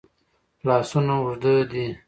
[0.67, 1.85] لاسونه اوږد دي.